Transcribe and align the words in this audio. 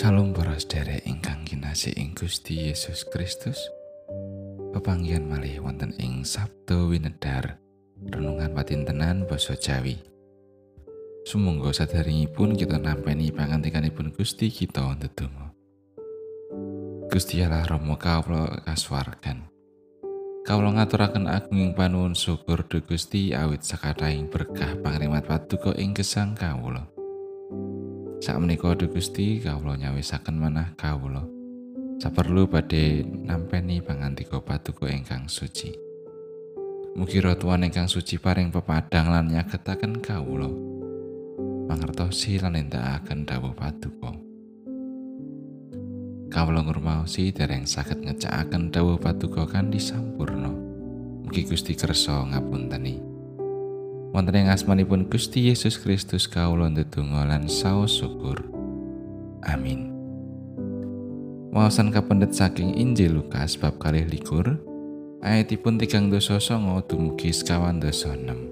Sedherek 0.00 1.04
ingkang 1.04 1.44
kinasih 1.44 1.92
ing 2.00 2.16
Gusti 2.16 2.72
Yesus 2.72 3.04
Kristus. 3.04 3.68
Pepanggihan 4.72 5.28
malih 5.28 5.60
wonten 5.60 5.92
ing 6.00 6.24
Sabtu 6.24 6.88
Winedar, 6.88 7.60
renungan 8.08 8.56
patintenan 8.56 9.28
basa 9.28 9.60
Jawi. 9.60 10.00
Sumangga 11.28 11.76
sadèrèngipun 11.76 12.56
kita 12.56 12.80
nampi 12.80 13.28
pangantikanipun 13.28 14.16
Gusti 14.16 14.48
kita 14.48 14.88
ndedonga. 14.96 15.52
Gusti 17.12 17.44
Allah 17.44 17.68
Rama 17.68 18.00
kawula 18.00 18.64
kasuwargan. 18.64 19.52
Kawula 20.48 20.80
ngaturaken 20.80 21.28
agunging 21.28 21.76
panuwun 21.76 22.16
syukur 22.16 22.64
dhumateng 22.64 22.88
Gusti 22.88 23.36
awit 23.36 23.68
sakathahing 23.68 24.32
berkah 24.32 24.80
pangrimat 24.80 25.28
paduka 25.28 25.76
ing 25.76 25.92
gesang 25.92 26.32
kawula. 26.32 26.99
Sakmenika 28.20 28.76
Duh 28.76 28.92
Gusti 28.92 29.40
kawula 29.40 29.80
nyawisaken 29.80 30.36
manah 30.36 30.76
kawula. 30.76 31.24
Saperlu 31.96 32.44
badhe 32.44 33.00
nampeni 33.00 33.80
pangantika 33.80 34.36
paduka 34.44 34.92
ingkang 34.92 35.24
suci. 35.24 35.72
Mugi 37.00 37.24
Tuhan 37.24 37.64
ingkang 37.64 37.88
suci 37.88 38.20
paring 38.20 38.52
pepadang 38.52 39.08
lan 39.08 39.32
nyagetaken 39.32 40.04
kawula. 40.04 40.52
Mangertosi 41.64 42.36
lan 42.36 42.60
nindakaken 42.60 43.24
dawuh 43.24 43.56
paduka. 43.56 44.12
Kawula 46.28 46.60
ngurmaosi 46.60 47.32
dereng 47.32 47.64
saged 47.64 48.04
ngecakaken 48.04 48.68
dawuh 48.68 49.00
paduka 49.00 49.48
kanthi 49.48 49.80
sampurna. 49.80 50.52
Mugi 51.24 51.48
Gusti 51.48 51.72
kersa 51.72 52.20
ngapunteni. 52.28 53.09
Wonten 54.10 54.34
ing 54.34 54.48
asmanipun 54.50 55.06
Gusti 55.06 55.50
Yesus 55.50 55.78
Kristus 55.78 56.26
kawula 56.26 56.66
ndedonga 56.66 57.26
lan 57.26 57.46
saos 57.46 58.02
syukur. 58.02 58.42
Amin. 59.46 59.90
Wawasan 61.50 61.90
kapendet 61.90 62.34
saking 62.34 62.78
Injil 62.78 63.18
Lukas 63.18 63.58
bab 63.58 63.78
kalih 63.82 64.06
likur, 64.06 64.58
ayatipun 65.22 65.78
tigang 65.82 66.06
dosa 66.06 66.38
songo 66.38 66.78
dumugi 66.86 67.34
sekawan 67.34 67.82
dosa 67.82 68.14
enam. 68.14 68.50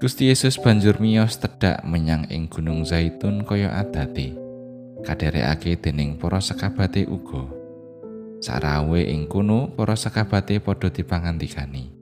Gusti 0.00 0.32
Yesus 0.32 0.56
banjur 0.56 0.96
miyos 0.96 1.36
tedak 1.36 1.84
menyang 1.84 2.24
ing 2.32 2.48
Gunung 2.48 2.88
Zaitun 2.88 3.44
kaya 3.44 3.74
adate, 3.74 4.32
kaderekake 5.04 5.76
dening 5.76 6.16
para 6.16 6.40
sekabate 6.40 7.04
uga. 7.04 7.44
Sarawe 8.40 9.02
ing 9.04 9.28
kono 9.28 9.68
para 9.76 10.00
sekabate 10.00 10.56
padha 10.64 10.88
dipangantikani. 10.88 11.99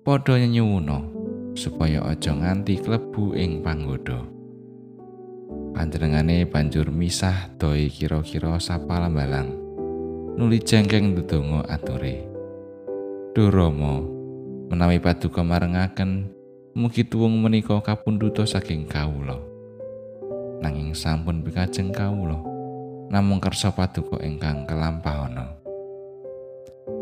Padha 0.00 0.40
nyuwuna 0.40 1.04
supaya 1.52 2.00
aja 2.08 2.32
nganti 2.32 2.80
klebu 2.80 3.36
ing 3.36 3.60
panggoda. 3.60 4.24
Panjenengane 5.76 6.48
banjur 6.48 6.88
misah 6.88 7.52
doi 7.60 7.92
kira-kira 7.92 8.56
sapalambalang. 8.56 9.52
Nuli 10.40 10.56
jengkeng 10.64 11.12
ndedonga 11.12 11.68
ature. 11.68 12.24
Duh 13.36 13.52
Rama, 13.52 14.00
menawi 14.72 14.98
paduka 14.98 15.44
marengaken, 15.44 16.32
mugi 16.72 17.04
tuwung 17.04 17.38
menika 17.44 17.76
kapunduta 17.84 18.48
saking 18.48 18.88
kawula. 18.88 19.36
Nanging 20.64 20.96
sampun 20.96 21.44
pikajeng 21.44 21.92
kawula, 21.92 22.40
namung 23.12 23.38
kersa 23.38 23.70
paduka 23.70 24.16
ingkang 24.24 24.64
kelampahana. 24.64 25.59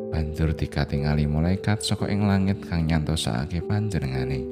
Banjur 0.08 0.56
dikatingali 0.56 1.28
malaikat 1.28 1.84
saka 1.84 2.08
ing 2.08 2.24
langit 2.24 2.64
kang 2.64 2.88
nyantosake 2.88 3.60
panjenengane. 3.60 4.44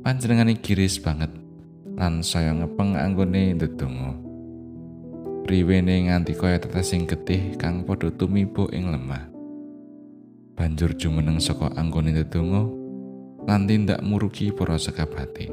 Panjenengane 0.00 0.56
giris 0.58 0.96
banget 0.96 1.28
lan 1.94 2.24
saya 2.24 2.56
ngepeng 2.56 2.96
anggone 2.96 3.54
ndedonga. 3.54 4.12
Riwene 5.48 6.08
nganti 6.08 6.36
kaya 6.36 6.60
tetesing 6.60 7.08
getih 7.08 7.56
kang 7.56 7.84
padha 7.84 8.12
tumibo 8.12 8.68
ing 8.72 8.92
lemah. 8.92 9.28
Banjur 10.56 10.96
jumeneng 10.96 11.40
saka 11.40 11.72
anggone 11.76 12.12
ndedonga 12.12 12.62
lan 13.48 13.64
tindak 13.68 14.00
murugi 14.04 14.52
para 14.52 14.76
sekabate. 14.80 15.48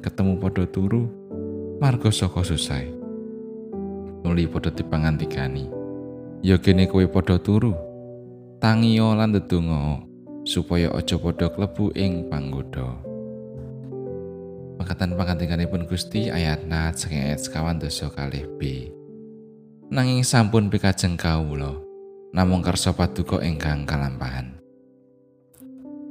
Ketemu 0.00 0.40
padha 0.40 0.64
turu 0.68 1.08
marga 1.80 2.08
saka 2.12 2.44
susah. 2.44 2.84
Nuli 4.24 4.44
padha 4.48 4.72
dipangantikani. 4.72 5.68
Kene 6.40 6.88
kowe 6.88 7.04
padha 7.08 7.36
turu. 7.36 7.89
Tangiyo 8.60 9.16
lan 9.16 9.32
ndedonga 9.32 10.04
supaya 10.44 10.92
aja 10.92 11.16
padha 11.16 11.48
klebu 11.48 11.96
ing 11.96 12.28
panggoda. 12.28 12.92
Pangkatan 14.76 15.16
pangantikanipun 15.16 15.88
Gusti 15.88 16.28
ayat 16.28 16.68
nat 16.68 17.00
saking 17.00 17.24
ayat 17.24 17.40
sekawan 17.40 17.80
dosa 17.80 18.12
kalih 18.12 18.44
B. 18.60 18.92
Nanging 19.88 20.22
sampun 20.22 20.68
pikajeng 20.68 21.16
kawula, 21.16 21.72
namung 22.36 22.60
kersa 22.60 22.92
paduka 22.92 23.40
ingkang 23.40 23.88
kalampahan. 23.88 24.60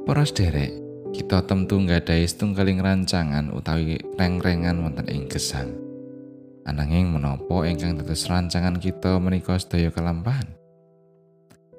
Para 0.04 0.26
sederek, 0.26 0.74
kita 1.14 1.46
temtu 1.46 1.78
nggadahi 1.78 2.26
setunggaling 2.26 2.82
rancangan 2.82 3.54
utawi 3.54 4.02
reng-rengan 4.18 4.82
wonten 4.82 5.06
ing 5.06 5.30
gesang. 5.30 5.70
Ananging 6.66 7.14
menapa 7.14 7.66
ingkang 7.66 7.98
dados 7.98 8.26
rancangan 8.26 8.78
kita 8.82 9.18
menika 9.22 9.58
sedaya 9.58 9.94
kalampahan? 9.94 10.59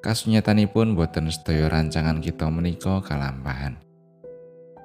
Kasunyatanipun 0.00 0.97
boten 0.97 1.28
sedaya 1.28 1.69
rancangan 1.69 2.25
kita 2.25 2.49
menika 2.49 3.05
kalampahan. 3.05 3.77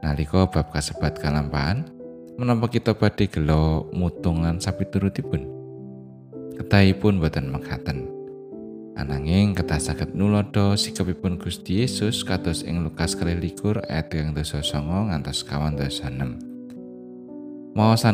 Nalika 0.04 0.46
bab 0.52 0.70
kasebat 0.76 1.18
kalampahan, 1.18 1.88
menapa 2.36 2.68
kita 2.68 2.94
badhe 2.94 3.32
gelo 3.32 3.88
mutungan 3.96 4.60
sapi 4.60 4.84
turutipun? 4.92 5.48
Ketahipun 6.60 7.24
boten 7.24 7.48
mekaten. 7.48 8.12
Ananging 8.96 9.52
ketah 9.52 9.80
saged 9.80 10.16
nulodo 10.16 10.80
sikapipun 10.80 11.36
Gusti 11.36 11.84
Yesus 11.84 12.24
kados 12.24 12.64
ing 12.64 12.80
Lukas 12.80 13.12
kalih 13.12 13.36
likur 13.36 13.84
ayat 13.92 14.08
yang 14.16 14.32
dosa 14.32 14.64
songo 14.64 15.12
ngantos 15.12 15.44
kawan 15.44 15.76
dosa 15.76 16.08
enam. 16.08 16.40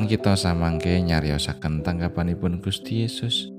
Kita 0.10 0.34
samangke 0.34 0.98
nyariosaken 0.98 1.86
tanggapanipun 1.86 2.66
Gusti 2.66 3.06
Yesus, 3.06 3.51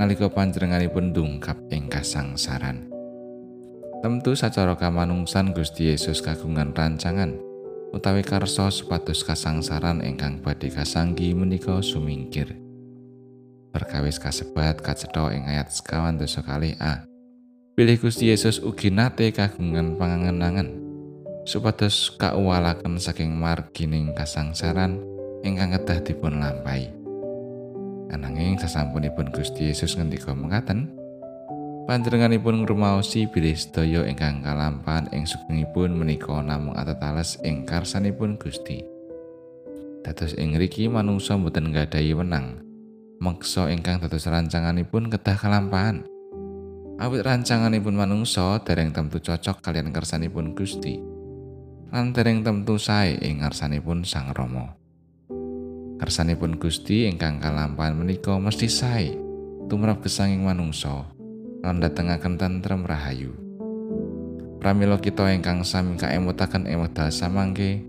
nalika 0.00 0.32
panjenenganipun 0.32 1.12
dungkap 1.12 1.60
ing 1.68 1.92
kasangsaran. 1.92 2.88
Tentu 4.00 4.32
sacara 4.32 4.72
kamanungsan 4.72 5.52
Gusti 5.52 5.92
Yesus 5.92 6.24
kagungan 6.24 6.72
rancangan 6.72 7.36
utawi 7.92 8.24
karso 8.24 8.72
supados 8.72 9.20
kasangsaran 9.20 10.00
ingkang 10.00 10.40
badhe 10.40 10.72
kasanggi 10.72 11.36
menika 11.36 11.84
sumingkir. 11.84 12.56
Perkawis 13.76 14.16
kasebat 14.16 14.80
kacetha 14.80 15.36
ing 15.36 15.44
ayat 15.44 15.68
sekawan 15.68 16.16
dosa 16.16 16.40
kali 16.40 16.80
A. 16.80 17.04
Pilih 17.76 18.00
Gusti 18.00 18.32
Yesus 18.32 18.56
ugi 18.64 18.88
nate 18.88 19.28
kagungan 19.36 20.00
pangangenangan 20.00 20.80
supados 21.44 22.16
kauwalaken 22.16 22.96
saking 22.96 23.36
margining 23.36 24.16
kasangsaran 24.16 24.96
ingkang 25.44 25.76
kedah 25.76 26.00
dipun 26.00 26.40
lampahi. 26.40 26.99
Ananging 28.10 28.58
sasampunipun 28.58 29.30
Gusti 29.30 29.70
Yesus 29.70 29.94
ngendika 29.94 30.34
mengatakan, 30.34 30.90
panjenenganipun 31.86 32.66
ngrumaosi 32.66 33.30
bilih 33.30 33.54
sedaya 33.54 34.02
ingkang 34.02 34.42
kalampahan 34.42 35.06
ing 35.14 35.30
sugengipun 35.30 35.94
menika 35.94 36.42
namung 36.42 36.74
atatales 36.74 37.38
ing 37.46 37.62
karsanipun 37.62 38.34
Gusti. 38.34 38.82
Dados 40.02 40.34
ing 40.34 40.58
ngriki 40.58 40.90
manungsa 40.90 41.38
boten 41.38 41.70
nggadahi 41.70 42.10
wenang. 42.18 42.66
Meksa 43.22 43.68
ingkang 43.70 44.02
dados 44.02 44.26
rancanganipun 44.26 45.12
kedah 45.12 45.36
kalampahan. 45.38 46.02
Awit 46.98 47.22
rancanganipun 47.22 47.94
manungsa 47.94 48.58
dereng 48.64 48.90
tentu 48.90 49.22
cocok 49.22 49.62
kalian 49.62 49.92
kersanipun 49.94 50.56
Gusti. 50.56 50.98
Lan 51.94 52.10
dereng 52.16 52.42
tentu 52.42 52.74
sae 52.80 53.20
ing 53.22 53.44
ngarsanipun 53.44 54.02
Sang 54.02 54.32
Rama. 54.34 54.79
Kersanipun 56.00 56.56
Gusti 56.56 57.04
ingkang 57.04 57.44
kalampahan 57.44 57.92
menika 57.92 58.40
mesti 58.40 58.72
sae 58.72 59.12
tumrap 59.68 60.00
gesanging 60.00 60.48
manungsa 60.48 61.04
lan 61.60 61.76
datengaken 61.76 62.40
tentrem 62.40 62.88
rahayu. 62.88 63.36
Pramila 64.56 64.96
kita 64.96 65.28
ingkang 65.28 65.60
sami 65.60 66.00
kaemutaken 66.00 66.64
wekdal 66.64 67.12
samangke 67.12 67.84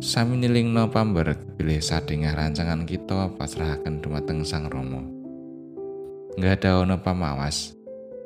sami 0.00 0.40
nilingno 0.40 0.88
pambar 0.88 1.36
pilih 1.60 1.80
sadengah 1.84 2.32
rancangan 2.32 2.88
kita 2.88 3.36
pasrahaken 3.36 4.00
dumateng 4.00 4.40
Sang 4.40 4.72
Rama. 4.72 5.04
Nggada 6.40 6.80
ana 6.80 6.96
pamawas 6.96 7.76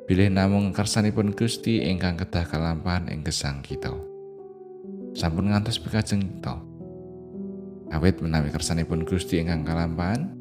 bilih 0.07 0.31
namung 0.31 0.71
kersanipun 0.71 1.35
Gusti 1.35 1.83
ingkang 1.83 2.15
kedah 2.15 2.47
kalampahan 2.47 3.11
ing 3.11 3.27
gesang 3.27 3.63
kita. 3.67 3.91
Sampun 5.15 5.51
ngantos 5.51 5.79
pikajeng 5.79 6.23
kita. 6.23 6.74
Awit 7.95 8.19
menawi 8.19 8.51
kersanipun 8.51 9.07
Gusti 9.07 9.39
ingkang 9.39 9.63
kalampahan 9.63 10.35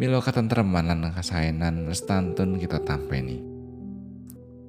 mila 0.00 0.24
katentreman 0.24 0.88
lan 0.88 1.12
kasaenan 1.12 1.86
lestantun 1.86 2.56
kita 2.56 2.80
tampeni 2.80 3.44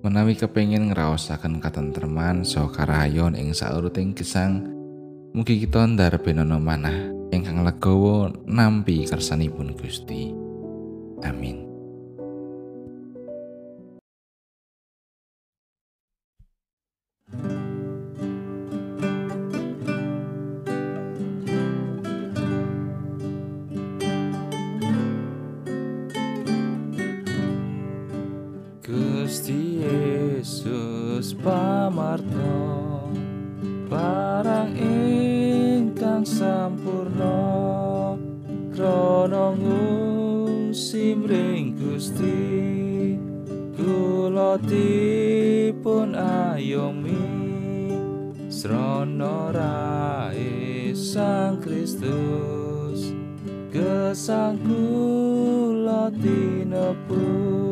menawi 0.04 0.36
kepengin 0.36 0.92
ngraosaken 0.92 1.64
katentreman 1.64 2.44
so 2.44 2.68
karayon 2.68 3.34
ing 3.34 3.56
sauruting 3.56 4.12
gesang 4.12 4.68
mugi 5.32 5.64
kita 5.64 5.88
ndarbenono 5.88 6.60
manah 6.60 7.16
ingkang 7.32 7.64
legawa 7.64 8.32
nampi 8.46 9.08
kersanipun 9.08 9.76
Gusti 9.76 10.48
Amin. 11.26 11.67
Gusti 29.28 29.84
Yesus 29.84 31.36
pamarto 31.36 33.12
parang 33.92 34.72
ingkang 34.72 36.24
sampurna 36.24 37.36
krana 38.72 39.52
ngungsimring 39.52 41.76
Gusti. 41.76 43.20
Kula 43.76 44.56
dipun 44.64 46.16
ayomi 46.16 47.28
srana 48.48 49.52
rae 49.52 50.96
Sang 50.96 51.60
Kristus. 51.60 53.12
Gesang 53.76 54.56
kula 54.64 56.16
tinepu 56.16 57.67